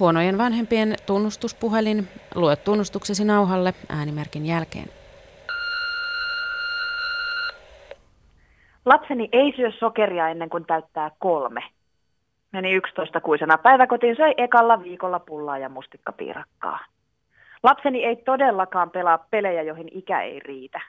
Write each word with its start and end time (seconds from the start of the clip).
Huonojen 0.00 0.38
vanhempien 0.38 0.94
tunnustuspuhelin. 1.06 2.08
Lue 2.34 2.56
tunnustuksesi 2.56 3.24
nauhalle 3.24 3.72
äänimerkin 3.88 4.46
jälkeen. 4.46 4.88
Lapseni 8.84 9.28
ei 9.32 9.52
syö 9.56 9.72
sokeria 9.72 10.28
ennen 10.28 10.50
kuin 10.50 10.66
täyttää 10.66 11.10
kolme. 11.18 11.60
Meni 12.52 12.72
11 12.72 13.20
kuisena 13.20 13.58
päiväkotiin, 13.58 14.16
söi 14.16 14.34
ekalla 14.36 14.82
viikolla 14.82 15.18
pullaa 15.18 15.58
ja 15.58 15.68
mustikkapiirakkaa. 15.68 16.78
Lapseni 17.62 18.04
ei 18.04 18.16
todellakaan 18.16 18.90
pelaa 18.90 19.18
pelejä, 19.30 19.62
joihin 19.62 19.88
ikä 19.92 20.22
ei 20.22 20.40
riitä. 20.40 20.80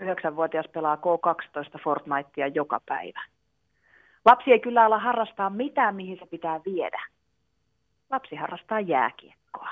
Yhdeksänvuotias 0.00 0.66
pelaa 0.72 0.96
K12 0.96 1.82
Fortnitea 1.84 2.46
joka 2.46 2.80
päivä. 2.86 3.20
Lapsi 4.24 4.52
ei 4.52 4.60
kyllä 4.60 4.84
ala 4.84 4.98
harrastaa 4.98 5.50
mitään, 5.50 5.94
mihin 5.94 6.18
se 6.18 6.26
pitää 6.26 6.60
viedä. 6.64 7.02
Lapsi 8.12 8.36
harrastaa 8.36 8.80
jääkiekkoa. 8.80 9.68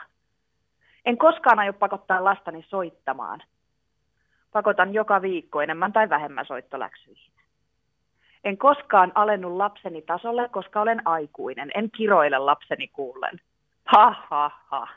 En 1.05 1.19
koskaan 1.19 1.59
aio 1.59 1.73
pakottaa 1.73 2.25
lastani 2.25 2.65
soittamaan. 2.69 3.43
Pakotan 4.53 4.95
joka 4.95 5.23
viikko 5.23 5.61
enemmän 5.61 5.93
tai 5.93 6.09
vähemmän 6.09 6.47
soittoläksyihin. 6.47 7.33
En 8.45 8.59
koskaan 8.59 9.13
alennu 9.15 9.59
lapseni 9.59 10.03
tasolle, 10.03 10.49
koska 10.49 10.81
olen 10.81 11.03
aikuinen. 11.05 11.71
En 11.75 11.91
kiroile 11.91 12.39
lapseni 12.39 12.89
kuullen. 12.89 13.41
Ha, 13.85 14.15
ha, 14.29 14.51
ha. 14.67 14.89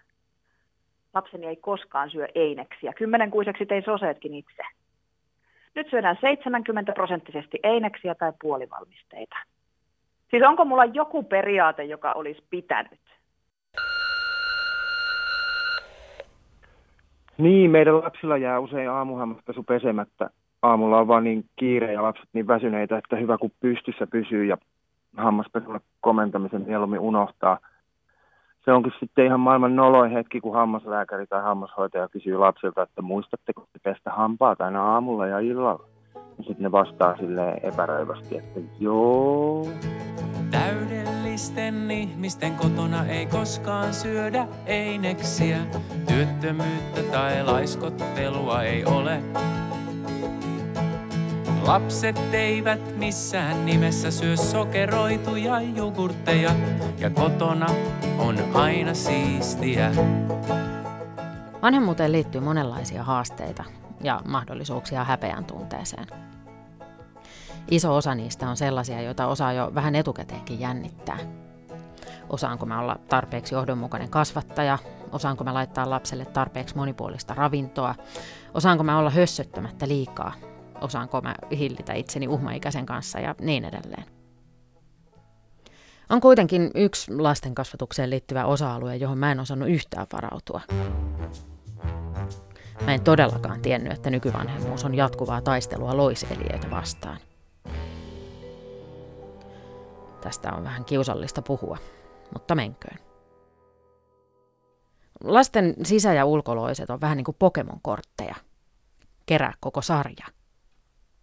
Lapseni 1.14 1.48
ei 1.48 1.56
koskaan 1.56 2.10
syö 2.10 2.28
eineksiä. 2.36 2.94
Kymmenenkuiseksi 2.94 3.66
tein 3.66 3.84
soseetkin 3.84 4.34
itse. 4.34 4.64
Nyt 5.76 5.90
syödään 5.90 6.18
70 6.22 6.92
prosenttisesti 6.92 7.60
eineksiä 7.64 8.16
tai 8.16 8.34
puolivalmisteita. 8.42 9.36
Siis 10.32 10.44
onko 10.44 10.66
mulla 10.66 10.86
joku 10.86 11.24
periaate, 11.24 11.84
joka 11.84 12.12
olisi 12.12 12.44
pitänyt? 12.50 13.00
Niin, 17.38 17.72
meidän 17.72 18.04
lapsilla 18.04 18.38
jää 18.38 18.60
usein 18.60 18.90
aamuhammaspesu 18.90 19.64
pesemättä. 19.64 20.30
Aamulla 20.62 21.00
on 21.00 21.08
vaan 21.08 21.24
niin 21.24 21.46
kiire 21.56 21.94
ja 21.94 22.04
lapset 22.04 22.30
niin 22.34 22.48
väsyneitä, 22.48 22.98
että 22.98 23.16
hyvä 23.16 23.38
kun 23.38 23.52
pystyssä 23.60 24.08
pysyy 24.08 24.46
ja 24.46 24.58
hammaspesulle 25.18 25.80
komentamisen 26.02 26.64
mieluummin 26.68 27.00
unohtaa. 27.00 27.58
Se 28.66 28.72
onkin 28.72 28.94
sitten 29.00 29.26
ihan 29.26 29.40
maailman 29.40 29.76
noloin 29.76 30.12
hetki, 30.12 30.42
kun 30.42 30.54
hammaslääkäri 30.54 31.28
tai 31.28 31.42
hammashoitaja 31.42 32.10
kysyy 32.10 32.38
lapsilta, 32.38 32.82
että 32.82 33.02
muistatteko 33.02 33.62
te 33.74 33.80
pestä 33.84 34.12
hampaa 34.12 34.56
aina 34.60 34.94
aamulla 34.94 35.28
ja 35.28 35.40
illalla? 35.40 35.86
Ja 36.16 36.44
sitten 36.44 36.64
ne 36.64 36.72
vastaa 36.72 37.18
silleen 37.18 37.60
epäröivästi, 37.64 38.38
että 38.38 38.60
joo. 38.80 39.66
Täydellisten 41.34 41.92
ihmisten 41.92 42.56
kotona 42.56 43.06
ei 43.06 43.26
koskaan 43.26 43.94
syödä 43.94 44.48
eineksiä. 44.66 45.58
Työttömyyttä 46.08 47.04
tai 47.04 47.44
laiskottelua 47.44 48.64
ei 48.64 48.86
ole. 48.86 49.24
Lapset 51.62 52.20
eivät 52.34 52.98
missään 52.98 53.66
nimessä 53.66 54.12
syö 54.12 54.38
sokeroituja 54.38 55.62
jogurtteja 55.62 56.52
ja 56.98 57.10
kotona 57.10 57.68
on 58.18 58.38
aina 58.54 58.94
siistiä. 58.94 59.92
Vanhemmuuteen 61.62 62.12
liittyy 62.12 62.42
monenlaisia 62.42 63.04
haasteita 63.04 63.64
ja 64.04 64.22
mahdollisuuksia 64.26 65.04
häpeän 65.04 65.46
tunteeseen. 65.46 66.33
Iso 67.72 67.96
osa 67.96 68.16
niistä 68.16 68.50
on 68.50 68.58
sellaisia, 68.58 69.02
joita 69.02 69.28
osaa 69.28 69.54
jo 69.54 69.72
vähän 69.76 69.96
etukäteenkin 69.96 70.60
jännittää. 70.60 71.18
Osaanko 72.30 72.66
mä 72.66 72.80
olla 72.80 73.00
tarpeeksi 73.10 73.56
johdonmukainen 73.56 74.10
kasvattaja? 74.10 74.78
Osaanko 75.12 75.44
mä 75.44 75.54
laittaa 75.54 75.90
lapselle 75.90 76.26
tarpeeksi 76.26 76.76
monipuolista 76.76 77.34
ravintoa? 77.34 77.96
Osaanko 78.54 78.84
mä 78.84 78.98
olla 78.98 79.10
hössöttämättä 79.10 79.88
liikaa? 79.88 80.34
Osaanko 80.82 81.22
mä 81.22 81.36
hillitä 81.52 81.94
itseni 81.94 82.28
uhmaikäisen 82.28 82.86
kanssa 82.86 83.20
ja 83.20 83.36
niin 83.42 83.66
edelleen? 83.66 84.06
On 86.10 86.22
kuitenkin 86.22 86.72
yksi 86.76 87.16
lasten 87.16 87.56
kasvatukseen 87.56 88.10
liittyvä 88.10 88.46
osa-alue, 88.46 88.96
johon 88.96 89.18
mä 89.18 89.32
en 89.32 89.40
osannut 89.40 89.70
yhtään 89.70 90.08
varautua. 90.14 90.62
Mä 92.86 92.94
en 92.94 93.04
todellakaan 93.04 93.62
tiennyt, 93.62 93.94
että 93.94 94.10
nykyvanhemmuus 94.10 94.86
on 94.86 94.96
jatkuvaa 94.96 95.42
taistelua 95.42 95.98
loiseliöitä 95.98 96.72
vastaan. 96.72 97.18
Tästä 100.24 100.54
on 100.54 100.64
vähän 100.64 100.86
kiusallista 100.86 101.42
puhua, 101.42 101.78
mutta 102.34 102.56
menköön. 102.56 102.98
Lasten 105.24 105.76
sisä- 105.84 106.14
ja 106.14 106.26
ulkoloiset 106.26 106.90
on 106.90 107.02
vähän 107.02 107.18
niin 107.18 107.26
kuin 107.26 107.38
Pokemon-kortteja. 107.40 108.36
Kerää 109.26 109.54
koko 109.60 109.82
sarja. 109.82 110.26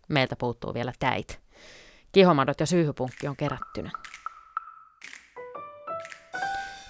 Meiltä 0.09 0.37
puuttuu 0.37 0.75
vielä 0.75 0.93
täit. 0.99 1.41
Kihomadot 2.13 2.61
ja 2.61 2.67
syyhypunkki 2.67 3.29
on 3.29 3.37
kerättynä. 3.37 3.91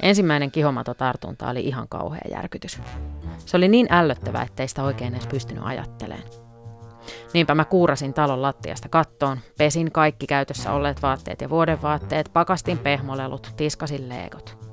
Ensimmäinen 0.02 0.50
kihomatotartunta 0.50 1.50
oli 1.50 1.60
ihan 1.60 1.88
kauhea 1.88 2.22
järkytys. 2.30 2.80
Se 3.38 3.56
oli 3.56 3.68
niin 3.68 3.86
ällöttävää, 3.90 4.42
ettei 4.42 4.68
sitä 4.68 4.82
oikein 4.82 5.14
edes 5.14 5.26
pystynyt 5.26 5.64
ajattelemaan. 5.66 6.49
Niinpä 7.34 7.54
mä 7.54 7.64
kuurasin 7.64 8.14
talon 8.14 8.42
lattiasta 8.42 8.88
kattoon, 8.88 9.38
pesin 9.58 9.92
kaikki 9.92 10.26
käytössä 10.26 10.72
olleet 10.72 11.02
vaatteet 11.02 11.40
ja 11.40 11.50
vuodenvaatteet, 11.50 12.30
pakastin 12.32 12.78
pehmolelut, 12.78 13.52
tiskasin 13.56 14.08
leegot. 14.08 14.70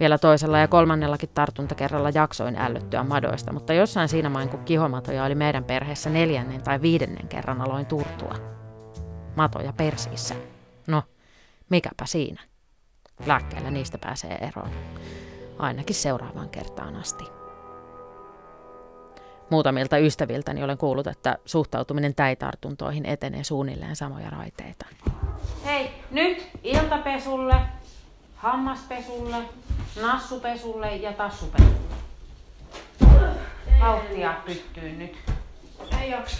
Vielä 0.00 0.18
toisella 0.18 0.58
ja 0.58 0.68
kolmannellakin 0.68 1.28
tartuntakerralla 1.34 2.10
jaksoin 2.14 2.56
ällöttyä 2.56 3.02
madoista, 3.02 3.52
mutta 3.52 3.72
jossain 3.72 4.08
siinä 4.08 4.28
main 4.28 4.48
kun 4.48 4.64
kihomatoja 4.64 5.24
oli 5.24 5.34
meidän 5.34 5.64
perheessä 5.64 6.10
neljännen 6.10 6.62
tai 6.62 6.82
viidennen 6.82 7.28
kerran 7.28 7.60
aloin 7.60 7.86
turtua. 7.86 8.34
Matoja 9.36 9.72
persiissä. 9.72 10.34
No, 10.86 11.02
mikäpä 11.70 12.06
siinä. 12.06 12.42
Lääkkeellä 13.26 13.70
niistä 13.70 13.98
pääsee 13.98 14.34
eroon. 14.34 14.70
Ainakin 15.58 15.96
seuraavaan 15.96 16.48
kertaan 16.48 16.96
asti. 16.96 17.39
Muutamilta 19.50 19.98
ystäviltäni 19.98 20.62
olen 20.62 20.78
kuullut, 20.78 21.06
että 21.06 21.38
suhtautuminen 21.44 22.14
täitartuntoihin 22.14 23.06
etenee 23.06 23.44
suunnilleen 23.44 23.96
samoja 23.96 24.30
raiteita. 24.30 24.86
Hei, 25.64 25.90
nyt 26.10 26.48
iltapesulle, 26.62 27.54
hammaspesulle, 28.36 29.36
nassupesulle 30.02 30.96
ja 30.96 31.12
tassupesulle. 31.12 31.74
Vauhtia 33.80 34.34
pyttyy 34.46 34.92
nyt. 34.92 35.16
Ei 36.00 36.10
jaksa. 36.10 36.38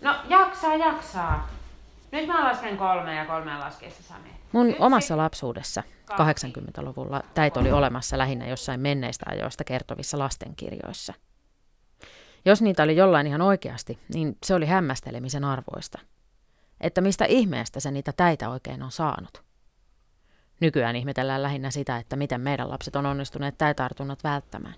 No 0.00 0.14
jaksaa, 0.28 0.74
jaksaa. 0.74 1.48
Nyt 2.12 2.26
mä 2.26 2.44
lasken 2.44 2.76
kolme 2.76 3.14
ja 3.14 3.24
kolmeen 3.24 3.60
laskeessa 3.60 4.02
Sami. 4.02 4.28
Mun 4.52 4.74
omassa 4.78 5.16
lapsuudessa 5.16 5.82
80-luvulla 6.12 7.22
täit 7.34 7.56
oli 7.56 7.72
olemassa 7.72 8.18
lähinnä 8.18 8.48
jossain 8.48 8.80
menneistä 8.80 9.26
ajoista 9.28 9.64
kertovissa 9.64 10.18
lastenkirjoissa. 10.18 11.14
Jos 12.44 12.62
niitä 12.62 12.82
oli 12.82 12.96
jollain 12.96 13.26
ihan 13.26 13.42
oikeasti, 13.42 13.98
niin 14.14 14.36
se 14.44 14.54
oli 14.54 14.66
hämmästelemisen 14.66 15.44
arvoista. 15.44 15.98
Että 16.80 17.00
mistä 17.00 17.24
ihmeestä 17.24 17.80
se 17.80 17.90
niitä 17.90 18.12
täitä 18.16 18.50
oikein 18.50 18.82
on 18.82 18.90
saanut. 18.90 19.42
Nykyään 20.60 20.96
ihmetellään 20.96 21.42
lähinnä 21.42 21.70
sitä, 21.70 21.96
että 21.96 22.16
miten 22.16 22.40
meidän 22.40 22.70
lapset 22.70 22.96
on 22.96 23.06
onnistuneet 23.06 23.58
täitartunnat 23.58 24.24
välttämään. 24.24 24.74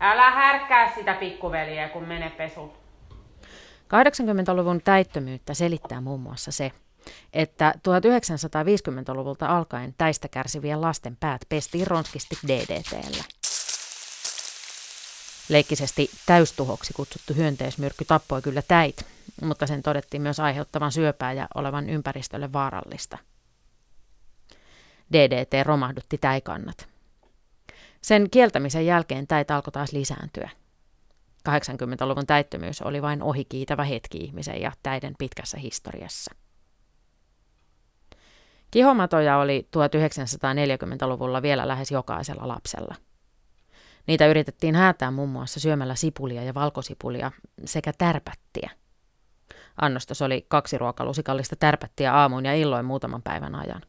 Älä 0.00 0.30
härkkää 0.30 0.94
sitä 0.94 1.14
pikkuveliä, 1.14 1.88
kun 1.88 2.04
mene 2.04 2.30
pesu. 2.30 2.72
80-luvun 3.88 4.80
täyttömyyttä 4.82 5.54
selittää 5.54 6.00
muun 6.00 6.20
muassa 6.20 6.52
se, 6.52 6.72
että 7.32 7.74
1950-luvulta 7.78 9.46
alkaen 9.46 9.94
täistä 9.98 10.28
kärsivien 10.28 10.80
lasten 10.80 11.16
päät 11.20 11.40
pestiin 11.48 11.86
ronskisti 11.86 12.36
DDTllä. 12.48 13.37
Leikkisesti 15.48 16.10
täystuhoksi 16.26 16.92
kutsuttu 16.92 17.34
hyönteismyrkky 17.34 18.04
tappoi 18.04 18.42
kyllä 18.42 18.62
täit, 18.62 19.06
mutta 19.42 19.66
sen 19.66 19.82
todettiin 19.82 20.22
myös 20.22 20.40
aiheuttavan 20.40 20.92
syöpää 20.92 21.32
ja 21.32 21.48
olevan 21.54 21.88
ympäristölle 21.88 22.52
vaarallista. 22.52 23.18
DDT 25.12 25.66
romahdutti 25.66 26.18
täikannat. 26.18 26.88
Sen 28.02 28.30
kieltämisen 28.30 28.86
jälkeen 28.86 29.26
täit 29.26 29.50
alkoi 29.50 29.72
taas 29.72 29.92
lisääntyä. 29.92 30.50
80-luvun 31.48 32.26
täyttömyys 32.26 32.82
oli 32.82 33.02
vain 33.02 33.22
ohikiitävä 33.22 33.84
hetki 33.84 34.18
ihmisen 34.18 34.60
ja 34.60 34.72
täiden 34.82 35.14
pitkässä 35.18 35.58
historiassa. 35.58 36.34
Kihomatoja 38.70 39.38
oli 39.38 39.68
1940-luvulla 39.76 41.42
vielä 41.42 41.68
lähes 41.68 41.90
jokaisella 41.90 42.48
lapsella. 42.48 42.94
Niitä 44.06 44.26
yritettiin 44.26 44.74
häätää 44.74 45.10
muun 45.10 45.28
muassa 45.28 45.60
syömällä 45.60 45.94
sipulia 45.94 46.42
ja 46.42 46.54
valkosipulia 46.54 47.32
sekä 47.64 47.92
tärpättiä. 47.98 48.70
Annostos 49.80 50.22
oli 50.22 50.46
kaksi 50.48 50.78
ruokalusikallista 50.78 51.56
tärpättiä 51.56 52.14
aamuin 52.14 52.44
ja 52.44 52.54
illoin 52.54 52.86
muutaman 52.86 53.22
päivän 53.22 53.54
ajan. 53.54 53.82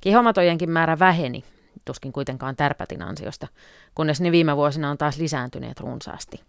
Kihomatojenkin 0.00 0.70
määrä 0.70 0.98
väheni, 0.98 1.44
tuskin 1.84 2.12
kuitenkaan 2.12 2.56
tärpätin 2.56 3.02
ansiosta, 3.02 3.48
kunnes 3.94 4.20
ne 4.20 4.32
viime 4.32 4.56
vuosina 4.56 4.90
on 4.90 4.98
taas 4.98 5.18
lisääntyneet 5.18 5.80
runsaasti. 5.80 6.40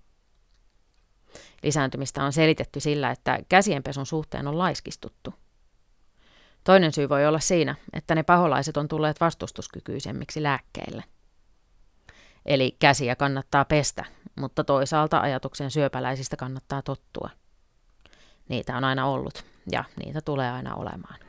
Lisääntymistä 1.63 2.23
on 2.23 2.33
selitetty 2.33 2.79
sillä, 2.79 3.11
että 3.11 3.39
käsienpesun 3.49 4.05
suhteen 4.05 4.47
on 4.47 4.57
laiskistuttu. 4.57 5.33
Toinen 6.63 6.93
syy 6.93 7.09
voi 7.09 7.25
olla 7.25 7.39
siinä, 7.39 7.75
että 7.93 8.15
ne 8.15 8.23
paholaiset 8.23 8.77
on 8.77 8.87
tulleet 8.87 9.21
vastustuskykyisemmiksi 9.21 10.43
lääkkeille. 10.43 11.03
Eli 12.45 12.75
käsiä 12.79 13.15
kannattaa 13.15 13.65
pestä, 13.65 14.05
mutta 14.35 14.63
toisaalta 14.63 15.19
ajatuksen 15.19 15.71
syöpäläisistä 15.71 16.35
kannattaa 16.35 16.81
tottua. 16.81 17.29
Niitä 18.49 18.77
on 18.77 18.83
aina 18.83 19.05
ollut 19.05 19.45
ja 19.71 19.83
niitä 20.05 20.21
tulee 20.21 20.51
aina 20.51 20.75
olemaan. 20.75 21.19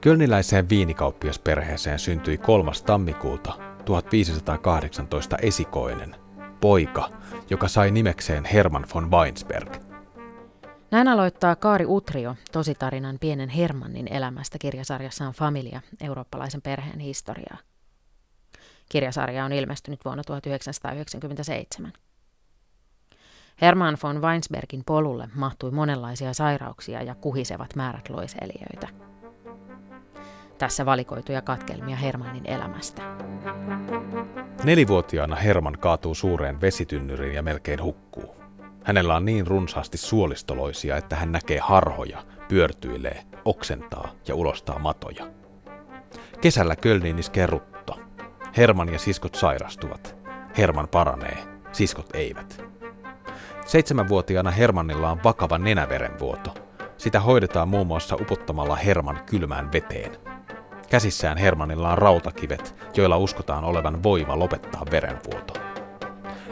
Kölniläiseen 0.00 0.68
viinikauppiasperheeseen 0.68 1.98
syntyi 1.98 2.38
3. 2.38 2.70
tammikuuta 2.86 3.52
1518 3.84 5.36
esikoinen, 5.36 6.16
poika, 6.60 7.10
joka 7.50 7.68
sai 7.68 7.90
nimekseen 7.90 8.44
Hermann 8.44 8.86
von 8.94 9.10
Weinsberg. 9.10 9.76
Näin 10.90 11.08
aloittaa 11.08 11.56
Kaari 11.56 11.84
Utrio 11.88 12.36
tositarinan 12.52 13.18
pienen 13.20 13.48
Hermannin 13.48 14.12
elämästä 14.12 14.58
kirjasarjassaan 14.58 15.32
Familia, 15.32 15.80
eurooppalaisen 16.00 16.62
perheen 16.62 17.00
historiaa. 17.00 17.58
Kirjasarja 18.88 19.44
on 19.44 19.52
ilmestynyt 19.52 20.04
vuonna 20.04 20.24
1997. 20.24 21.92
Hermann 23.60 23.98
von 24.02 24.22
Weinsbergin 24.22 24.82
polulle 24.86 25.28
mahtui 25.34 25.70
monenlaisia 25.70 26.34
sairauksia 26.34 27.02
ja 27.02 27.14
kuhisevat 27.14 27.76
määrät 27.76 28.08
loiseliöitä. 28.08 28.88
Tässä 30.58 30.86
valikoituja 30.86 31.42
katkelmia 31.42 31.96
Hermannin 31.96 32.46
elämästä. 32.46 33.02
Nelivuotiaana 34.64 35.36
Herman 35.36 35.78
kaatuu 35.78 36.14
suureen 36.14 36.60
vesitynnyriin 36.60 37.34
ja 37.34 37.42
melkein 37.42 37.82
hukkuu. 37.82 38.36
Hänellä 38.84 39.16
on 39.16 39.24
niin 39.24 39.46
runsaasti 39.46 39.98
suolistoloisia, 39.98 40.96
että 40.96 41.16
hän 41.16 41.32
näkee 41.32 41.58
harhoja, 41.58 42.24
pyörtyilee, 42.48 43.24
oksentaa 43.44 44.08
ja 44.28 44.34
ulostaa 44.34 44.78
matoja. 44.78 45.30
Kesällä 46.40 46.76
Kölniin 46.76 47.18
iskee 47.18 47.46
rutto. 47.46 47.77
Herman 48.56 48.92
ja 48.92 48.98
siskot 48.98 49.34
sairastuvat. 49.34 50.16
Herman 50.58 50.88
paranee, 50.88 51.38
siskot 51.72 52.06
eivät. 52.14 52.64
Seitsemänvuotiaana 53.66 54.50
Hermannilla 54.50 55.10
on 55.10 55.24
vakava 55.24 55.58
nenäverenvuoto. 55.58 56.54
Sitä 56.96 57.20
hoidetaan 57.20 57.68
muun 57.68 57.86
muassa 57.86 58.16
upottamalla 58.16 58.76
Herman 58.76 59.20
kylmään 59.26 59.72
veteen. 59.72 60.16
Käsissään 60.90 61.38
Hermannilla 61.38 61.92
on 61.92 61.98
rautakivet, 61.98 62.74
joilla 62.96 63.16
uskotaan 63.16 63.64
olevan 63.64 64.02
voima 64.02 64.38
lopettaa 64.38 64.82
verenvuoto. 64.90 65.54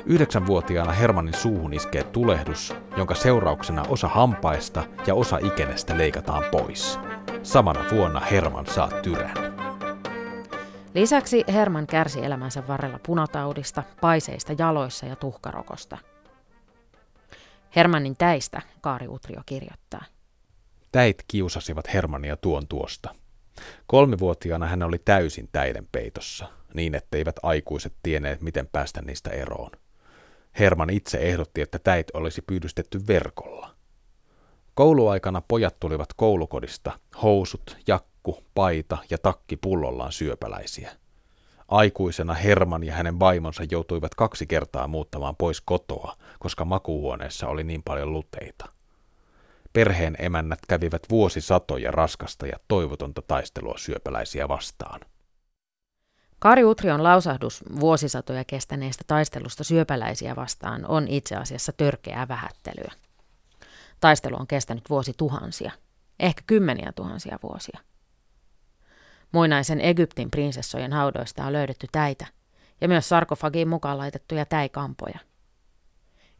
Yhdeksänvuotiaana 0.06 0.92
Hermannin 0.92 1.34
suuhun 1.34 1.74
iskee 1.74 2.04
tulehdus, 2.04 2.74
jonka 2.96 3.14
seurauksena 3.14 3.82
osa 3.88 4.08
hampaista 4.08 4.84
ja 5.06 5.14
osa 5.14 5.38
ikenestä 5.42 5.98
leikataan 5.98 6.44
pois. 6.50 7.00
Samana 7.42 7.84
vuonna 7.90 8.20
Herman 8.20 8.66
saa 8.66 8.90
tyrän. 9.02 9.55
Lisäksi 10.96 11.44
Herman 11.48 11.86
kärsi 11.86 12.24
elämänsä 12.24 12.68
varrella 12.68 13.00
punataudista, 13.06 13.82
paiseista 14.00 14.52
jaloissa 14.58 15.06
ja 15.06 15.16
tuhkarokosta. 15.16 15.98
Hermannin 17.76 18.16
täistä 18.16 18.62
Kaari 18.80 19.08
Utrio 19.08 19.40
kirjoittaa. 19.46 20.04
Täit 20.92 21.24
kiusasivat 21.28 21.94
Hermannia 21.94 22.36
tuon 22.36 22.68
tuosta. 22.68 23.14
Kolmivuotiaana 23.86 24.66
hän 24.66 24.82
oli 24.82 24.98
täysin 24.98 25.48
täiden 25.52 25.86
peitossa, 25.92 26.48
niin 26.74 26.94
etteivät 26.94 27.36
aikuiset 27.42 27.92
tienneet, 28.02 28.40
miten 28.40 28.68
päästä 28.72 29.02
niistä 29.02 29.30
eroon. 29.30 29.70
Herman 30.58 30.90
itse 30.90 31.18
ehdotti, 31.18 31.60
että 31.60 31.78
täit 31.78 32.06
olisi 32.14 32.42
pyydystetty 32.42 33.06
verkolla. 33.06 33.70
Kouluaikana 34.74 35.42
pojat 35.48 35.80
tulivat 35.80 36.08
koulukodista, 36.16 36.98
housut, 37.22 37.76
jakku, 38.26 38.44
paita 38.54 38.98
ja 39.10 39.18
takki 39.18 39.56
pullollaan 39.56 40.12
syöpäläisiä. 40.12 40.90
Aikuisena 41.68 42.34
Herman 42.34 42.84
ja 42.84 42.94
hänen 42.94 43.20
vaimonsa 43.20 43.62
joutuivat 43.70 44.14
kaksi 44.14 44.46
kertaa 44.46 44.88
muuttamaan 44.88 45.36
pois 45.36 45.60
kotoa, 45.60 46.16
koska 46.38 46.64
makuuhuoneessa 46.64 47.48
oli 47.48 47.64
niin 47.64 47.82
paljon 47.82 48.12
luteita. 48.12 48.68
Perheen 49.72 50.16
emännät 50.18 50.58
kävivät 50.68 51.02
vuosisatoja 51.10 51.90
raskasta 51.90 52.46
ja 52.46 52.56
toivotonta 52.68 53.22
taistelua 53.22 53.78
syöpäläisiä 53.78 54.48
vastaan. 54.48 55.00
Kari 56.38 56.64
Utrion 56.64 57.02
lausahdus 57.02 57.64
vuosisatoja 57.80 58.44
kestäneestä 58.44 59.04
taistelusta 59.06 59.64
syöpäläisiä 59.64 60.36
vastaan 60.36 60.86
on 60.88 61.08
itse 61.08 61.36
asiassa 61.36 61.72
törkeää 61.72 62.28
vähättelyä. 62.28 62.92
Taistelu 64.00 64.36
on 64.40 64.46
kestänyt 64.46 64.90
vuosituhansia, 64.90 65.72
ehkä 66.20 66.42
kymmeniä 66.46 66.92
tuhansia 66.92 67.38
vuosia. 67.42 67.80
Muinaisen 69.32 69.80
Egyptin 69.80 70.30
prinsessojen 70.30 70.92
haudoista 70.92 71.44
on 71.44 71.52
löydetty 71.52 71.86
täitä 71.92 72.26
ja 72.80 72.88
myös 72.88 73.08
sarkofagiin 73.08 73.68
mukaan 73.68 73.98
laitettuja 73.98 74.44
täikampoja. 74.44 75.18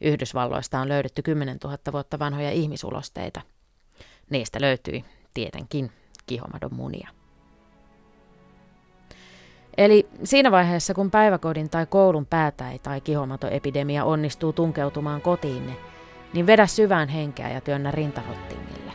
Yhdysvalloista 0.00 0.80
on 0.80 0.88
löydetty 0.88 1.22
10 1.22 1.58
000 1.64 1.78
vuotta 1.92 2.18
vanhoja 2.18 2.50
ihmisulosteita. 2.50 3.40
Niistä 4.30 4.60
löytyi 4.60 5.04
tietenkin 5.34 5.92
kihomadon 6.26 6.74
munia. 6.74 7.08
Eli 9.78 10.08
siinä 10.24 10.50
vaiheessa, 10.50 10.94
kun 10.94 11.10
päiväkodin 11.10 11.70
tai 11.70 11.86
koulun 11.86 12.26
päätäi 12.26 12.78
tai 12.78 13.00
kihomatoepidemia 13.00 14.04
onnistuu 14.04 14.52
tunkeutumaan 14.52 15.20
kotiinne, 15.20 15.76
niin 16.32 16.46
vedä 16.46 16.66
syvään 16.66 17.08
henkeä 17.08 17.50
ja 17.50 17.60
työnnä 17.60 17.90
rintarottingille. 17.90 18.92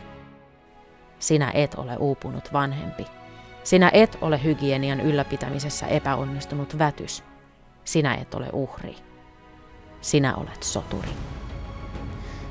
Sinä 1.18 1.50
et 1.54 1.74
ole 1.74 1.96
uupunut 1.96 2.52
vanhempi. 2.52 3.21
Sinä 3.64 3.90
et 3.94 4.18
ole 4.20 4.44
hygienian 4.44 5.00
ylläpitämisessä 5.00 5.86
epäonnistunut 5.86 6.78
vätys. 6.78 7.24
Sinä 7.84 8.14
et 8.14 8.34
ole 8.34 8.48
uhri. 8.52 8.96
Sinä 10.00 10.36
olet 10.36 10.62
soturi. 10.62 11.08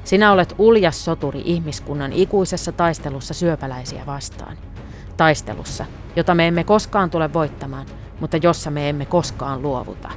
Sinä 0.03 0.31
olet 0.31 0.55
uljas 0.57 1.05
soturi 1.05 1.41
ihmiskunnan 1.45 2.13
ikuisessa 2.13 2.71
taistelussa 2.71 3.33
syöpäläisiä 3.33 4.05
vastaan. 4.05 4.57
Taistelussa, 5.17 5.85
jota 6.15 6.35
me 6.35 6.47
emme 6.47 6.63
koskaan 6.63 7.09
tule 7.09 7.33
voittamaan, 7.33 7.85
mutta 8.19 8.37
jossa 8.37 8.71
me 8.71 8.89
emme 8.89 9.06
koskaan 9.06 9.61
luovuta. 9.61 10.09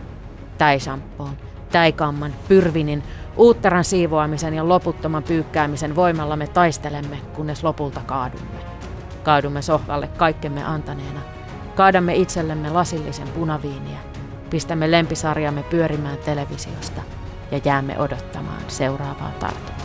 Täisampoon, 0.58 1.36
täikamman, 1.72 2.34
pyrvinin, 2.48 3.02
uutteran 3.36 3.84
siivoamisen 3.84 4.54
ja 4.54 4.68
loputtoman 4.68 5.22
pyykkäämisen 5.22 5.96
voimalla 5.96 6.36
me 6.36 6.46
taistelemme, 6.46 7.16
kunnes 7.36 7.64
lopulta 7.64 8.00
kaadumme. 8.06 8.73
Kaadumme 9.24 9.62
sohvalle 9.62 10.08
kaikkemme 10.08 10.64
antaneena. 10.64 11.20
Kaadamme 11.74 12.14
itsellemme 12.14 12.70
lasillisen 12.70 13.28
punaviiniä. 13.28 13.98
Pistämme 14.50 14.90
lempisarjamme 14.90 15.62
pyörimään 15.62 16.18
televisiosta 16.18 17.00
ja 17.50 17.60
jäämme 17.64 17.98
odottamaan 17.98 18.62
seuraavaa 18.68 19.32
tartuntaa. 19.40 19.84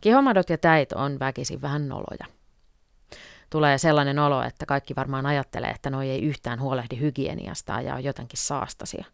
Kihomadot 0.00 0.50
ja 0.50 0.58
täit 0.58 0.92
on 0.92 1.18
väkisin 1.18 1.62
vähän 1.62 1.88
noloja. 1.88 2.37
Tulee 3.50 3.78
sellainen 3.78 4.18
olo, 4.18 4.42
että 4.42 4.66
kaikki 4.66 4.96
varmaan 4.96 5.26
ajattelee, 5.26 5.70
että 5.70 5.90
noi 5.90 6.10
ei 6.10 6.22
yhtään 6.22 6.60
huolehdi 6.60 7.00
hygieniasta 7.00 7.80
ja 7.80 7.94
on 7.94 8.04
jotenkin 8.04 8.38
saastasia. 8.38 9.04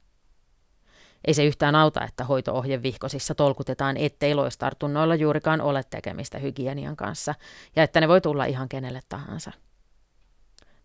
Ei 1.25 1.35
se 1.35 1.45
yhtään 1.45 1.75
auta, 1.75 2.05
että 2.05 2.25
hoitoohjevihkosissa 2.25 3.35
tolkutetaan, 3.35 3.97
ettei 3.97 4.35
loistartunnoilla 4.35 5.15
juurikaan 5.15 5.61
ole 5.61 5.83
tekemistä 5.91 6.39
hygienian 6.39 6.97
kanssa 6.97 7.35
ja 7.77 7.83
että 7.83 8.01
ne 8.01 8.09
voi 8.09 8.21
tulla 8.21 8.45
ihan 8.45 8.69
kenelle 8.69 9.01
tahansa. 9.09 9.53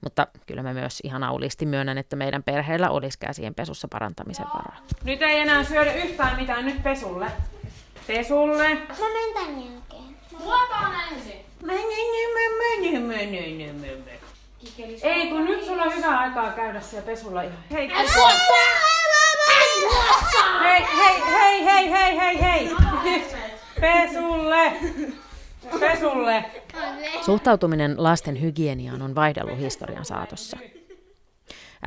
Mutta 0.01 0.27
kyllä 0.45 0.63
mä 0.63 0.73
myös 0.73 0.99
ihan 1.03 1.23
aulisti 1.23 1.65
myönnän, 1.65 1.97
että 1.97 2.15
meidän 2.15 2.43
perheellä 2.43 2.89
olisi 2.89 3.19
käsien 3.19 3.55
pesussa 3.55 3.87
parantamisen 3.87 4.45
varaa. 4.45 4.77
Nyt 5.03 5.21
ei 5.21 5.39
enää 5.39 5.63
syödä 5.63 5.93
yhtään 5.93 6.39
mitään, 6.39 6.65
nyt 6.65 6.83
pesulle. 6.83 7.25
Pesulle. 8.07 8.69
Mä 8.75 8.95
menen 8.99 9.33
tän 9.33 9.65
jälkeen. 9.65 10.17
Luotaan 10.43 10.93
ensin. 11.13 11.45
Ei, 15.01 15.27
kun 15.27 15.45
nyt 15.45 15.65
sulla 15.65 15.83
on 15.83 15.95
hyvä 15.95 16.19
aikaa 16.19 16.51
käydä 16.51 16.81
siellä 16.81 17.05
pesulla 17.05 17.41
ihan. 17.41 17.57
Hei, 17.73 17.89
hei, 17.89 18.07
hei, 20.61 21.65
hei, 21.65 21.65
hei, 21.65 21.91
hei, 21.91 22.17
hei, 22.19 22.41
hei. 22.41 22.75
Pesulle. 23.81 24.73
Pesulle. 25.79 26.45
Suhtautuminen 27.25 28.03
lasten 28.03 28.41
hygieniaan 28.41 29.01
on 29.01 29.15
vaihdellut 29.15 29.57
historian 29.57 30.05
saatossa. 30.05 30.57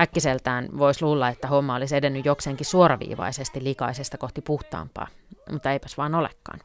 Äkkiseltään 0.01 0.69
voisi 0.79 1.03
luulla, 1.05 1.29
että 1.29 1.49
homma 1.49 1.75
olisi 1.75 1.97
edennyt 1.97 2.25
jokseenkin 2.25 2.67
suoraviivaisesti 2.67 3.65
likaisesta 3.65 4.19
kohti 4.19 4.43
puhtaampaa, 4.43 5.09
mutta 5.51 5.71
eipäs 5.73 5.99
vaan 5.99 6.15
olekaan. 6.15 6.61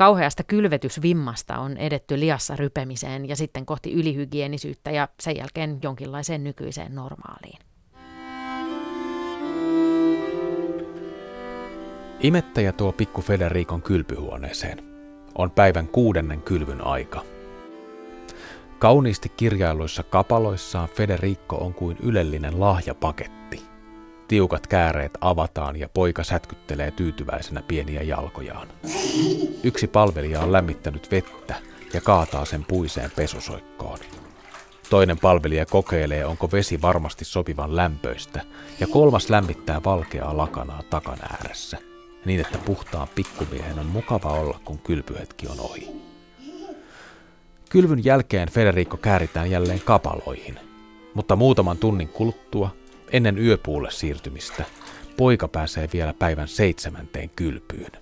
Kauheasta 0.00 0.44
kylvetysvimmasta 0.44 1.58
on 1.58 1.76
edetty 1.76 2.20
liassa 2.20 2.56
rypemiseen 2.56 3.28
ja 3.28 3.36
sitten 3.36 3.66
kohti 3.66 3.92
ylihygienisyyttä 3.92 4.90
ja 4.90 5.08
sen 5.20 5.36
jälkeen 5.36 5.78
jonkinlaiseen 5.82 6.44
nykyiseen 6.44 6.94
normaaliin. 6.94 7.58
Imettäjä 12.20 12.72
tuo 12.72 12.92
pikku 12.92 13.20
Federikon 13.20 13.82
kylpyhuoneeseen. 13.82 14.84
On 15.34 15.50
päivän 15.50 15.88
kuudennen 15.88 16.42
kylvyn 16.42 16.86
aika. 16.86 17.22
Kauniisti 18.78 19.28
kirjailuissa 19.28 20.02
kapaloissaan 20.02 20.88
Federico 20.88 21.56
on 21.56 21.74
kuin 21.74 21.96
ylellinen 22.02 22.60
lahjapaketti. 22.60 23.69
Tiukat 24.30 24.66
kääreet 24.66 25.18
avataan 25.20 25.76
ja 25.76 25.88
poika 25.94 26.24
sätkyttelee 26.24 26.90
tyytyväisenä 26.90 27.62
pieniä 27.62 28.02
jalkojaan. 28.02 28.68
Yksi 29.64 29.86
palvelija 29.86 30.40
on 30.40 30.52
lämmittänyt 30.52 31.10
vettä 31.10 31.54
ja 31.94 32.00
kaataa 32.00 32.44
sen 32.44 32.64
puiseen 32.64 33.10
pesusoikkoon. 33.16 33.98
Toinen 34.90 35.18
palvelija 35.18 35.66
kokeilee, 35.66 36.24
onko 36.26 36.48
vesi 36.52 36.82
varmasti 36.82 37.24
sopivan 37.24 37.76
lämpöistä, 37.76 38.40
ja 38.80 38.86
kolmas 38.86 39.30
lämmittää 39.30 39.80
valkeaa 39.84 40.36
lakanaa 40.36 40.82
takan 40.90 41.18
ääressä, 41.32 41.78
niin 42.24 42.40
että 42.40 42.58
puhtaan 42.58 43.08
pikkumiehen 43.14 43.78
on 43.78 43.86
mukava 43.86 44.32
olla, 44.32 44.60
kun 44.64 44.78
kylpyhetki 44.78 45.46
on 45.46 45.60
ohi. 45.60 45.88
Kylvyn 47.70 48.04
jälkeen 48.04 48.50
Federico 48.50 48.96
kääritään 48.96 49.50
jälleen 49.50 49.80
kapaloihin, 49.80 50.58
mutta 51.14 51.36
muutaman 51.36 51.78
tunnin 51.78 52.08
kuluttua, 52.08 52.79
ennen 53.12 53.38
yöpuulle 53.38 53.90
siirtymistä, 53.90 54.64
poika 55.16 55.48
pääsee 55.48 55.88
vielä 55.92 56.14
päivän 56.14 56.48
seitsemänteen 56.48 57.30
kylpyyn. 57.30 57.92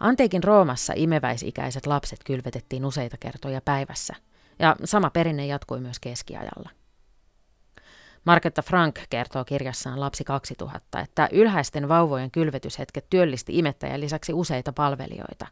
Antiikin 0.00 0.44
Roomassa 0.44 0.92
imeväisikäiset 0.96 1.86
lapset 1.86 2.18
kylvetettiin 2.24 2.84
useita 2.84 3.16
kertoja 3.16 3.60
päivässä, 3.60 4.14
ja 4.58 4.76
sama 4.84 5.10
perinne 5.10 5.46
jatkui 5.46 5.80
myös 5.80 5.98
keskiajalla. 6.00 6.70
Marketta 8.24 8.62
Frank 8.62 9.00
kertoo 9.10 9.44
kirjassaan 9.44 10.00
Lapsi 10.00 10.24
2000, 10.24 11.00
että 11.00 11.28
ylhäisten 11.32 11.88
vauvojen 11.88 12.30
kylvetyshetket 12.30 13.06
työllisti 13.10 13.58
imettäjän 13.58 14.00
lisäksi 14.00 14.32
useita 14.32 14.72
palvelijoita. 14.72 15.46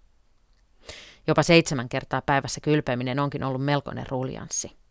Jopa 1.26 1.42
seitsemän 1.42 1.88
kertaa 1.88 2.22
päivässä 2.22 2.60
kylpeminen 2.60 3.18
onkin 3.18 3.44
ollut 3.44 3.64
melkoinen 3.64 4.06
ruljanssi. 4.10 4.83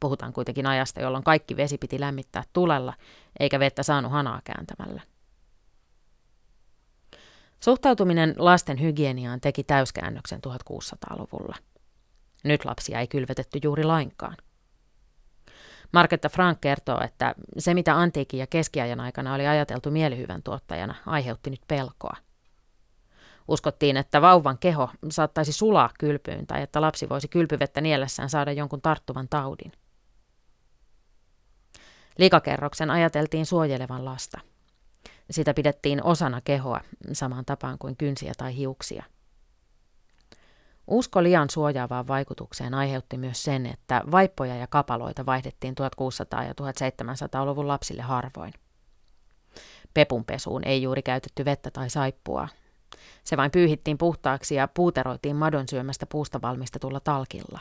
Puhutaan 0.00 0.32
kuitenkin 0.32 0.66
ajasta, 0.66 1.00
jolloin 1.00 1.24
kaikki 1.24 1.56
vesi 1.56 1.78
piti 1.78 2.00
lämmittää 2.00 2.44
tulella, 2.52 2.94
eikä 3.40 3.60
vettä 3.60 3.82
saanut 3.82 4.12
hanaa 4.12 4.40
kääntämällä. 4.44 5.02
Suhtautuminen 7.60 8.34
lasten 8.36 8.80
hygieniaan 8.80 9.40
teki 9.40 9.64
täyskäännöksen 9.64 10.40
1600-luvulla. 10.46 11.56
Nyt 12.44 12.64
lapsia 12.64 13.00
ei 13.00 13.06
kylvetetty 13.06 13.58
juuri 13.62 13.84
lainkaan. 13.84 14.36
Marketta 15.92 16.28
Frank 16.28 16.60
kertoo, 16.60 17.00
että 17.04 17.34
se 17.58 17.74
mitä 17.74 18.00
antiikin 18.00 18.40
ja 18.40 18.46
keskiajan 18.46 19.00
aikana 19.00 19.34
oli 19.34 19.46
ajateltu 19.46 19.90
mielihyvän 19.90 20.42
tuottajana 20.42 20.94
aiheutti 21.06 21.50
nyt 21.50 21.62
pelkoa. 21.68 22.16
Uskottiin, 23.48 23.96
että 23.96 24.22
vauvan 24.22 24.58
keho 24.58 24.90
saattaisi 25.10 25.52
sulaa 25.52 25.90
kylpyyn 25.98 26.46
tai 26.46 26.62
että 26.62 26.80
lapsi 26.80 27.08
voisi 27.08 27.28
kylpyvettä 27.28 27.80
niellessään 27.80 28.30
saada 28.30 28.52
jonkun 28.52 28.82
tarttuvan 28.82 29.28
taudin. 29.28 29.72
Likakerroksen 32.18 32.90
ajateltiin 32.90 33.46
suojelevan 33.46 34.04
lasta. 34.04 34.40
Sitä 35.30 35.54
pidettiin 35.54 36.04
osana 36.04 36.40
kehoa 36.40 36.80
samaan 37.12 37.44
tapaan 37.44 37.78
kuin 37.78 37.96
kynsiä 37.96 38.32
tai 38.38 38.56
hiuksia. 38.56 39.04
Usko 40.86 41.22
liian 41.22 41.50
suojaavaan 41.50 42.08
vaikutukseen 42.08 42.74
aiheutti 42.74 43.18
myös 43.18 43.42
sen, 43.42 43.66
että 43.66 44.02
vaippoja 44.10 44.56
ja 44.56 44.66
kapaloita 44.66 45.26
vaihdettiin 45.26 45.74
1600- 45.74 46.44
ja 46.44 46.52
1700-luvun 46.52 47.68
lapsille 47.68 48.02
harvoin. 48.02 48.52
Pepunpesuun 49.94 50.64
ei 50.64 50.82
juuri 50.82 51.02
käytetty 51.02 51.44
vettä 51.44 51.70
tai 51.70 51.90
saippua. 51.90 52.48
Se 53.24 53.36
vain 53.36 53.50
pyyhittiin 53.50 53.98
puhtaaksi 53.98 54.54
ja 54.54 54.68
puuteroitiin 54.68 55.36
madon 55.36 55.68
syömästä 55.68 56.06
puusta 56.06 56.42
valmistetulla 56.42 57.00
talkilla. 57.00 57.60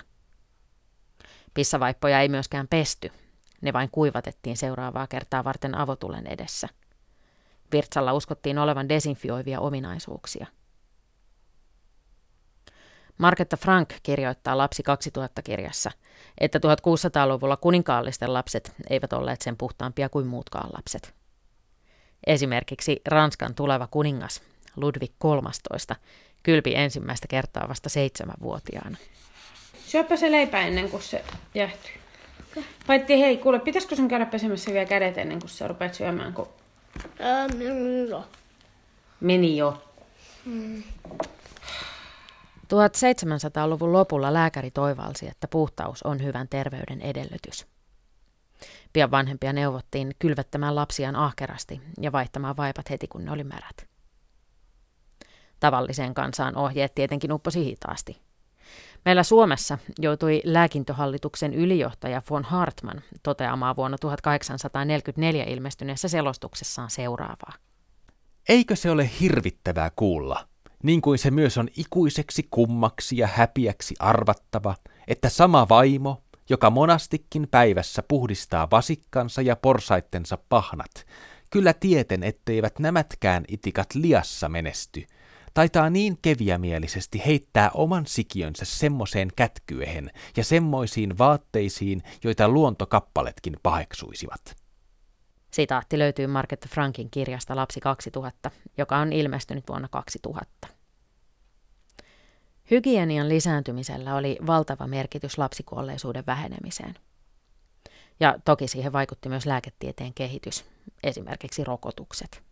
Pissavaippoja 1.53 2.21
ei 2.21 2.29
myöskään 2.29 2.67
pesty. 2.67 3.11
Ne 3.61 3.73
vain 3.73 3.89
kuivatettiin 3.91 4.57
seuraavaa 4.57 5.07
kertaa 5.07 5.43
varten 5.43 5.75
avotulen 5.75 6.27
edessä. 6.27 6.69
Virtsalla 7.71 8.13
uskottiin 8.13 8.57
olevan 8.57 8.89
desinfioivia 8.89 9.59
ominaisuuksia. 9.59 10.47
Marketta 13.17 13.57
Frank 13.57 13.93
kirjoittaa 14.03 14.57
Lapsi 14.57 14.83
2000-kirjassa, 14.83 15.91
että 16.37 16.59
1600-luvulla 16.59 17.57
kuninkaallisten 17.57 18.33
lapset 18.33 18.71
eivät 18.89 19.13
olleet 19.13 19.41
sen 19.41 19.57
puhtaampia 19.57 20.09
kuin 20.09 20.27
muutkaan 20.27 20.69
lapset. 20.73 21.13
Esimerkiksi 22.27 23.01
Ranskan 23.07 23.55
tuleva 23.55 23.87
kuningas 23.87 24.41
Ludwig 24.75 25.11
13 25.17 25.95
kylpi 26.43 26.75
ensimmäistä 26.75 27.27
kertaa 27.27 27.69
vasta 27.69 27.89
seitsemänvuotiaana. 27.89 28.97
Syöpä 29.85 30.17
se 30.17 30.31
leipä 30.31 30.61
ennen 30.61 30.89
kuin 30.89 31.03
se 31.03 31.25
jäähtyy. 31.55 32.06
Paitsi 32.87 33.19
hei, 33.19 33.37
kuule, 33.37 33.59
pitäisikö 33.59 33.95
sun 33.95 34.07
käydä 34.07 34.25
pesemässä 34.25 34.71
vielä 34.71 34.85
kädet 34.85 35.17
ennen 35.17 35.39
kuin 35.39 35.49
sä 35.49 35.67
rupeat 35.67 35.93
syömään? 35.93 36.33
Kun... 36.33 36.47
Ää, 37.19 37.47
meni 37.47 38.09
jo. 38.09 38.25
Meni 39.19 39.57
jo. 39.57 39.83
1700-luvun 42.67 43.93
lopulla 43.93 44.33
lääkäri 44.33 44.71
toivalsi, 44.71 45.27
että 45.27 45.47
puhtaus 45.47 46.03
on 46.03 46.23
hyvän 46.23 46.47
terveyden 46.47 47.01
edellytys. 47.01 47.67
Pian 48.93 49.11
vanhempia 49.11 49.53
neuvottiin 49.53 50.15
kylvettämään 50.19 50.75
lapsiaan 50.75 51.15
ahkerasti 51.15 51.81
ja 52.01 52.11
vaihtamaan 52.11 52.57
vaipat 52.57 52.89
heti 52.89 53.07
kun 53.07 53.25
ne 53.25 53.31
oli 53.31 53.43
märät. 53.43 53.87
Tavalliseen 55.59 56.13
kansaan 56.13 56.55
ohjeet 56.55 56.95
tietenkin 56.95 57.33
upposi 57.33 57.65
hitaasti. 57.65 58.26
Meillä 59.05 59.23
Suomessa 59.23 59.77
joutui 59.99 60.41
lääkintöhallituksen 60.43 61.53
ylijohtaja 61.53 62.21
von 62.29 62.43
Hartman 62.43 63.01
toteamaan 63.23 63.75
vuonna 63.75 63.97
1844 63.97 65.43
ilmestyneessä 65.43 66.07
selostuksessaan 66.07 66.89
seuraavaa. 66.89 67.53
Eikö 68.49 68.75
se 68.75 68.91
ole 68.91 69.09
hirvittävää 69.19 69.91
kuulla, 69.95 70.47
niin 70.83 71.01
kuin 71.01 71.17
se 71.17 71.31
myös 71.31 71.57
on 71.57 71.67
ikuiseksi 71.77 72.47
kummaksi 72.51 73.17
ja 73.17 73.27
häpiäksi 73.27 73.95
arvattava, 73.99 74.75
että 75.07 75.29
sama 75.29 75.69
vaimo, 75.69 76.21
joka 76.49 76.69
monastikin 76.69 77.47
päivässä 77.51 78.03
puhdistaa 78.07 78.67
vasikkansa 78.71 79.41
ja 79.41 79.55
porsaittensa 79.55 80.37
pahnat, 80.49 81.05
kyllä 81.49 81.73
tieten, 81.73 82.23
etteivät 82.23 82.79
nämätkään 82.79 83.43
itikat 83.47 83.95
liassa 83.95 84.49
menesty, 84.49 85.05
taitaa 85.53 85.89
niin 85.89 86.17
keviämielisesti 86.21 87.21
heittää 87.25 87.71
oman 87.73 88.05
sikiönsä 88.05 88.65
semmoseen 88.65 89.29
kätkyehen 89.35 90.11
ja 90.37 90.43
semmoisiin 90.43 91.17
vaatteisiin, 91.17 92.03
joita 92.23 92.49
luontokappaletkin 92.49 93.55
paheksuisivat. 93.63 94.55
Sitaatti 95.51 95.99
löytyy 95.99 96.27
Market 96.27 96.67
Frankin 96.69 97.09
kirjasta 97.09 97.55
Lapsi 97.55 97.79
2000, 97.79 98.51
joka 98.77 98.97
on 98.97 99.13
ilmestynyt 99.13 99.63
vuonna 99.69 99.87
2000. 99.87 100.67
Hygienian 102.71 103.29
lisääntymisellä 103.29 104.15
oli 104.15 104.37
valtava 104.47 104.87
merkitys 104.87 105.37
lapsikuolleisuuden 105.37 106.23
vähenemiseen. 106.27 106.95
Ja 108.19 108.39
toki 108.45 108.67
siihen 108.67 108.93
vaikutti 108.93 109.29
myös 109.29 109.45
lääketieteen 109.45 110.13
kehitys, 110.13 110.65
esimerkiksi 111.03 111.63
rokotukset. 111.63 112.46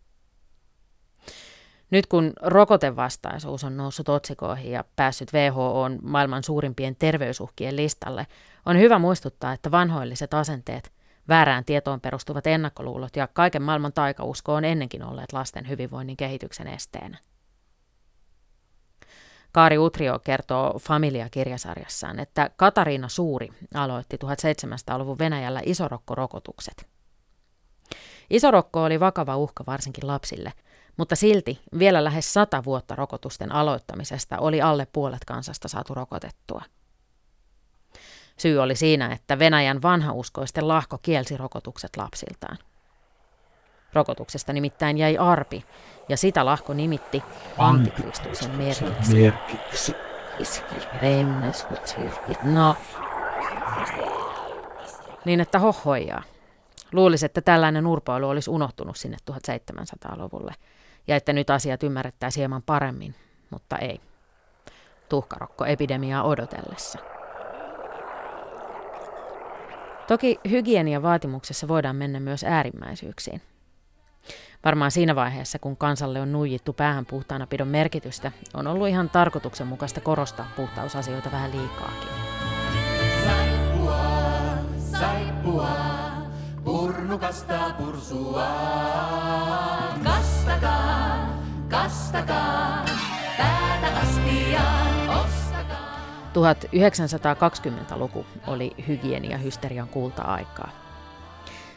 Nyt 1.90 2.06
kun 2.06 2.32
rokotevastaisuus 2.42 3.64
on 3.64 3.76
noussut 3.76 4.08
otsikoihin 4.08 4.72
ja 4.72 4.84
päässyt 4.96 5.32
WHOn 5.32 5.98
maailman 6.02 6.42
suurimpien 6.42 6.96
terveysuhkien 6.96 7.76
listalle, 7.76 8.26
on 8.66 8.78
hyvä 8.78 8.98
muistuttaa, 8.98 9.52
että 9.52 9.70
vanhoilliset 9.70 10.34
asenteet, 10.34 10.92
väärään 11.28 11.64
tietoon 11.64 12.00
perustuvat 12.00 12.46
ennakkoluulot 12.46 13.16
ja 13.16 13.26
kaiken 13.26 13.62
maailman 13.62 13.92
taikausko 13.92 14.54
on 14.54 14.64
ennenkin 14.64 15.02
olleet 15.02 15.32
lasten 15.32 15.68
hyvinvoinnin 15.68 16.16
kehityksen 16.16 16.66
esteenä. 16.66 17.18
Kaari 19.52 19.78
Utrio 19.78 20.18
kertoo 20.18 20.78
Familia-kirjasarjassaan, 20.78 22.18
että 22.18 22.50
Katariina 22.56 23.08
Suuri 23.08 23.48
aloitti 23.74 24.16
1700-luvun 24.16 25.18
Venäjällä 25.18 25.60
isorokkorokotukset. 25.64 26.86
Isorokko 28.30 28.82
oli 28.82 29.00
vakava 29.00 29.36
uhka 29.36 29.64
varsinkin 29.66 30.06
lapsille, 30.06 30.52
mutta 30.96 31.16
silti 31.16 31.60
vielä 31.78 32.04
lähes 32.04 32.32
sata 32.32 32.64
vuotta 32.64 32.94
rokotusten 32.94 33.52
aloittamisesta 33.52 34.38
oli 34.38 34.62
alle 34.62 34.86
puolet 34.92 35.24
kansasta 35.24 35.68
saatu 35.68 35.94
rokotettua. 35.94 36.62
Syy 38.36 38.58
oli 38.58 38.76
siinä, 38.76 39.12
että 39.12 39.38
Venäjän 39.38 39.82
vanhauskoisten 39.82 40.68
lahko 40.68 40.98
kielsi 40.98 41.36
rokotukset 41.36 41.96
lapsiltaan. 41.96 42.58
Rokotuksesta 43.92 44.52
nimittäin 44.52 44.98
jäi 44.98 45.16
arpi, 45.16 45.64
ja 46.08 46.16
sitä 46.16 46.44
lahko 46.44 46.74
nimitti 46.74 47.22
antikristuksen 47.58 48.50
merkiksi. 48.50 49.96
No. 52.42 52.76
Niin 55.24 55.40
että 55.40 55.58
hohojaa. 55.58 56.22
Luulisi, 56.92 57.26
että 57.26 57.40
tällainen 57.40 57.86
urpoilu 57.86 58.28
olisi 58.28 58.50
unohtunut 58.50 58.96
sinne 58.96 59.16
1700-luvulle 59.30 60.54
ja 61.06 61.16
että 61.16 61.32
nyt 61.32 61.50
asiat 61.50 61.82
ymmärrettäisiin 61.82 62.40
hieman 62.40 62.62
paremmin, 62.62 63.14
mutta 63.50 63.78
ei. 63.78 64.00
Tuhkarokko-epidemiaa 65.08 66.22
odotellessa. 66.22 66.98
Toki 70.06 70.40
hygieniavaatimuksessa 70.50 71.68
voidaan 71.68 71.96
mennä 71.96 72.20
myös 72.20 72.44
äärimmäisyyksiin. 72.44 73.42
Varmaan 74.64 74.90
siinä 74.90 75.14
vaiheessa, 75.14 75.58
kun 75.58 75.76
kansalle 75.76 76.20
on 76.20 76.32
nuijittu 76.32 76.72
päähän 76.72 77.06
puhtaana 77.06 77.46
pidon 77.46 77.68
merkitystä, 77.68 78.32
on 78.54 78.66
ollut 78.66 78.88
ihan 78.88 79.10
tarkoituksenmukaista 79.10 80.00
korostaa 80.00 80.50
puhtausasioita 80.56 81.32
vähän 81.32 81.50
liikaakin. 81.50 82.08
Saippua, 83.24 84.00
saippua, 84.78 85.68
purnukasta 86.64 87.70
pursua. 87.78 88.75
Kastakaa, 92.16 92.84
päätä 93.36 93.96
astiaan, 93.96 95.08
ostakaa. 95.08 96.00
1920-luku 96.34 98.26
oli 98.46 98.74
hygienia-hysterian 98.88 99.88
kulta-aikaa. 99.88 100.70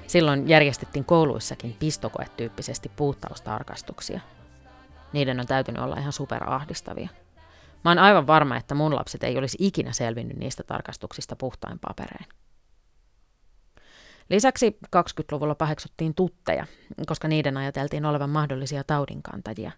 Silloin 0.08 0.50
järjestettiin 0.50 1.06
kouluissakin 1.06 1.76
pistokoetyyppisesti 1.80 2.92
puhtaustarkastuksia. 2.96 4.20
Niiden 5.14 5.40
on 5.40 5.48
täytynyt 5.48 5.82
olla 5.82 5.98
ihan 5.98 6.14
superahdistavia. 6.14 7.10
Mä 7.84 7.92
oon 7.92 8.00
aivan 8.00 8.28
varma, 8.28 8.58
että 8.58 8.76
mun 8.76 8.96
lapset 8.96 9.24
ei 9.24 9.38
olisi 9.38 9.58
ikinä 9.60 9.92
selvinnyt 9.92 10.38
niistä 10.38 10.64
tarkastuksista 10.64 11.36
puhtain 11.36 11.80
paperein. 11.80 12.26
Lisäksi 14.30 14.78
20-luvulla 14.96 15.56
paheksuttiin 15.56 16.16
tutteja, 16.16 16.66
koska 17.08 17.28
niiden 17.28 17.58
ajateltiin 17.58 18.06
olevan 18.06 18.30
mahdollisia 18.30 18.84
taudinkantajia. 18.84 19.72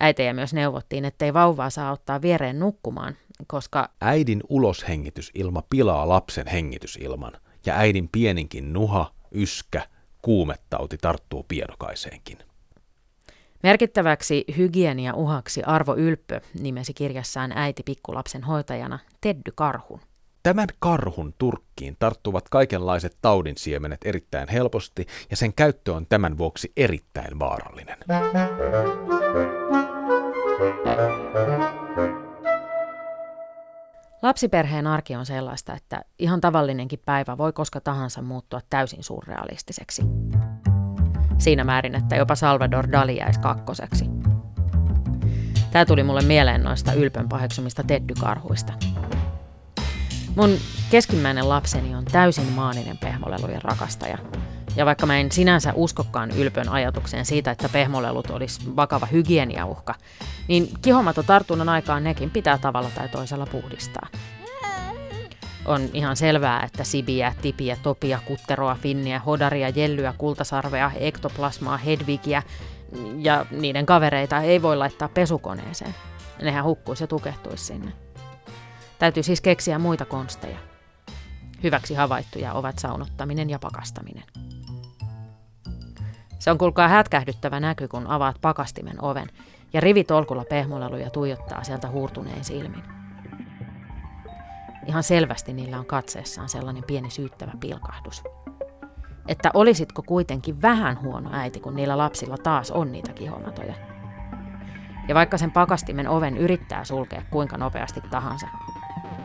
Äitejä 0.00 0.32
myös 0.32 0.54
neuvottiin, 0.54 1.04
ettei 1.04 1.34
vauvaa 1.34 1.70
saa 1.70 1.92
ottaa 1.92 2.22
viereen 2.22 2.58
nukkumaan, 2.58 3.16
koska 3.46 3.88
äidin 4.00 4.40
uloshengitysilma 4.48 5.62
pilaa 5.70 6.08
lapsen 6.08 6.46
hengitysilman, 6.46 7.32
ja 7.66 7.74
äidin 7.74 8.08
pieninkin 8.12 8.72
nuha 8.72 9.12
yskä, 9.32 9.82
kuumettauti 10.22 10.98
tarttuu 10.98 11.44
pienokaiseenkin. 11.48 12.38
Merkittäväksi 13.62 14.44
hygienia-uhaksi 14.56 15.62
Arvo 15.62 15.94
Ylppö 15.96 16.40
nimesi 16.60 16.94
kirjassaan 16.94 17.52
äiti 17.52 17.82
pikkulapsen 17.82 18.42
hoitajana 18.42 18.98
Teddy 19.20 19.52
Karhun. 19.54 20.00
Tämän 20.42 20.68
karhun 20.78 21.34
turkkiin 21.38 21.96
tarttuvat 21.98 22.48
kaikenlaiset 22.48 23.16
taudin 23.22 23.56
siemenet 23.56 24.00
erittäin 24.04 24.48
helposti 24.48 25.06
ja 25.30 25.36
sen 25.36 25.54
käyttö 25.54 25.94
on 25.94 26.06
tämän 26.06 26.38
vuoksi 26.38 26.72
erittäin 26.76 27.38
vaarallinen. 27.38 27.98
Lapsiperheen 34.22 34.86
arki 34.86 35.16
on 35.16 35.26
sellaista, 35.26 35.74
että 35.74 36.02
ihan 36.18 36.40
tavallinenkin 36.40 37.02
päivä 37.04 37.38
voi 37.38 37.52
koska 37.52 37.80
tahansa 37.80 38.22
muuttua 38.22 38.60
täysin 38.70 39.02
surrealistiseksi. 39.04 40.02
Siinä 41.38 41.64
määrin, 41.64 41.94
että 41.94 42.16
jopa 42.16 42.34
Salvador 42.34 42.92
Dali 42.92 43.16
jäisi 43.16 43.40
kakkoseksi. 43.40 44.04
Tämä 45.70 45.84
tuli 45.84 46.02
mulle 46.02 46.22
mieleen 46.22 46.62
noista 46.62 46.92
ylpön 46.92 47.28
paheksumista 47.28 47.82
teddykarhuista. 47.82 48.72
Mun 50.36 50.50
keskimmäinen 50.90 51.48
lapseni 51.48 51.94
on 51.94 52.04
täysin 52.04 52.52
maaninen 52.52 52.98
pehmolelujen 52.98 53.62
rakastaja– 53.62 54.18
ja 54.76 54.86
vaikka 54.86 55.06
mä 55.06 55.18
en 55.18 55.32
sinänsä 55.32 55.72
uskokkaan 55.74 56.30
ylpön 56.30 56.68
ajatukseen 56.68 57.24
siitä, 57.24 57.50
että 57.50 57.68
pehmolelut 57.68 58.30
olisi 58.30 58.76
vakava 58.76 59.06
hygieniauhka, 59.06 59.94
niin 60.48 60.68
kihomato 60.82 61.22
tartunnan 61.22 61.68
aikaan 61.68 62.04
nekin 62.04 62.30
pitää 62.30 62.58
tavalla 62.58 62.90
tai 62.94 63.08
toisella 63.08 63.46
puhdistaa. 63.46 64.08
On 65.64 65.88
ihan 65.92 66.16
selvää, 66.16 66.62
että 66.62 66.84
sibiä, 66.84 67.34
tipiä, 67.42 67.76
topia, 67.82 68.18
kutteroa, 68.26 68.74
finniä, 68.74 69.18
hodaria, 69.18 69.68
jellyä, 69.68 70.14
kultasarvea, 70.18 70.90
ektoplasmaa, 70.94 71.76
hedvigiä 71.76 72.42
ja 73.18 73.46
niiden 73.50 73.86
kavereita 73.86 74.40
ei 74.40 74.62
voi 74.62 74.76
laittaa 74.76 75.08
pesukoneeseen. 75.08 75.94
Nehän 76.42 76.64
hukkuisi 76.64 77.02
ja 77.02 77.06
tukehtuisi 77.06 77.64
sinne. 77.64 77.92
Täytyy 78.98 79.22
siis 79.22 79.40
keksiä 79.40 79.78
muita 79.78 80.04
konsteja. 80.04 80.58
Hyväksi 81.62 81.94
havaittuja 81.94 82.52
ovat 82.52 82.78
saunottaminen 82.78 83.50
ja 83.50 83.58
pakastaminen. 83.58 84.24
Se 86.46 86.50
on 86.50 86.58
kulkaa 86.58 86.88
hätkähdyttävä 86.88 87.60
näky, 87.60 87.88
kun 87.88 88.06
avaat 88.06 88.36
pakastimen 88.40 89.04
oven 89.04 89.28
ja 89.72 89.80
rivitolkulla 89.80 90.44
pehmoleluja 90.50 91.10
tuijottaa 91.10 91.64
sieltä 91.64 91.88
huurtuneen 91.88 92.44
silmin. 92.44 92.82
Ihan 94.86 95.02
selvästi 95.02 95.52
niillä 95.52 95.78
on 95.78 95.86
katseessaan 95.86 96.48
sellainen 96.48 96.84
pieni 96.86 97.10
syyttävä 97.10 97.52
pilkahdus. 97.60 98.24
Että 99.28 99.50
olisitko 99.54 100.02
kuitenkin 100.02 100.62
vähän 100.62 101.02
huono 101.02 101.30
äiti, 101.32 101.60
kun 101.60 101.76
niillä 101.76 101.98
lapsilla 101.98 102.38
taas 102.38 102.70
on 102.70 102.92
niitä 102.92 103.12
kihomatoja. 103.12 103.74
Ja 105.08 105.14
vaikka 105.14 105.38
sen 105.38 105.50
pakastimen 105.50 106.08
oven 106.08 106.36
yrittää 106.36 106.84
sulkea 106.84 107.22
kuinka 107.30 107.58
nopeasti 107.58 108.00
tahansa, 108.10 108.46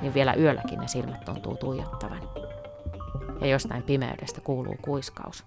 niin 0.01 0.13
vielä 0.13 0.33
yölläkin 0.33 0.79
ne 0.79 0.87
silmät 0.87 1.25
tuntuu 1.25 1.57
tuijottavan. 1.57 2.21
Ja 3.41 3.47
jostain 3.47 3.83
pimeydestä 3.83 4.41
kuuluu 4.41 4.75
kuiskaus. 4.81 5.45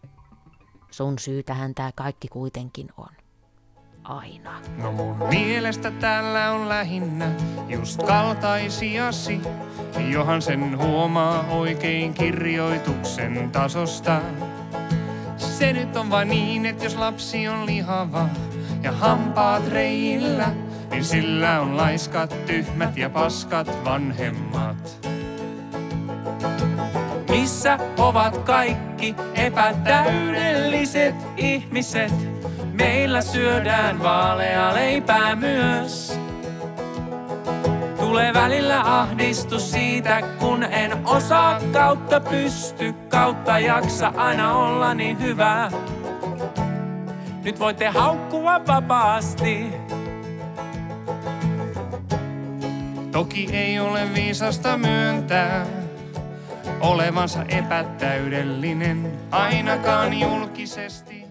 Sun 0.94 1.18
syytähän 1.18 1.74
tää 1.74 1.90
kaikki 1.94 2.28
kuitenkin 2.28 2.88
on. 2.96 3.09
Aina. 4.04 4.61
No 4.76 4.92
mun 4.92 5.16
mielestä 5.28 5.90
täällä 5.90 6.50
on 6.50 6.68
lähinnä 6.68 7.30
just 7.68 8.02
kaltaisiasi. 8.02 9.40
Johan 10.11 10.42
sen 10.42 10.78
huomaa 10.78 11.46
oikein 11.50 12.14
kirjoituksen 12.14 13.50
tasosta. 13.52 14.20
Se 15.37 15.72
nyt 15.72 15.96
on 15.96 16.11
vain 16.11 16.28
niin, 16.28 16.66
että 16.66 16.85
jos 16.85 16.96
lapsi 16.96 17.48
on 17.48 17.66
lihava 17.66 18.28
ja 18.83 18.92
hampaat 18.92 19.68
reillä, 19.68 20.52
niin 20.90 21.04
sillä 21.04 21.61
on 21.61 21.76
laiskat, 21.76 22.46
tyhmät 22.46 22.96
ja 22.96 23.11
paskat 23.11 23.85
vanhemmat. 23.85 25.09
Missä 27.30 27.78
ovat 27.98 28.38
kaikki 29.12 29.40
epätäydelliset 29.42 31.14
ihmiset? 31.36 32.12
Meillä 32.72 33.22
syödään 33.22 34.02
vaalea 34.02 34.74
leipää 34.74 35.36
myös. 35.36 36.18
Tulee 37.98 38.34
välillä 38.34 39.00
ahdistus 39.00 39.70
siitä, 39.70 40.22
kun 40.40 40.62
en 40.62 41.06
osaa 41.06 41.60
kautta 41.72 42.20
pysty, 42.20 42.92
kautta 43.08 43.58
jaksa 43.58 44.12
aina 44.16 44.56
olla 44.56 44.94
niin 44.94 45.20
hyvä. 45.20 45.70
Nyt 47.42 47.58
voitte 47.58 47.88
haukkua 47.88 48.66
vapaasti. 48.66 49.66
Toki 53.12 53.48
ei 53.52 53.80
ole 53.80 54.14
viisasta 54.14 54.78
myöntää, 54.78 55.66
olevansa 56.84 57.44
epätäydellinen, 57.48 59.12
ainakaan 59.30 60.20
julkisesti. 60.20 61.23